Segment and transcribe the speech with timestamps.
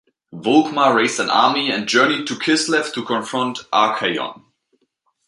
[0.33, 4.43] Volkmar raised an army and journeyed to Kislev to confront Archaon.